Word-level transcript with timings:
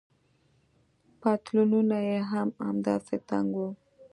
پتلونونه 1.19 1.97
يې 2.07 2.19
هم 2.31 2.49
همداسې 2.67 3.15
تنګ 3.29 3.49
وو. 3.57 3.69